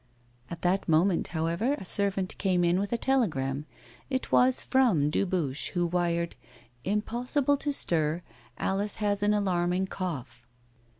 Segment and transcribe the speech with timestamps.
[0.49, 3.67] At that moment, however, a servant came in with a telegram.
[4.09, 6.35] It was from Dubuche, who wired:
[6.83, 8.23] 'Impossible to stir.
[8.57, 10.43] Alice has an alarming cough.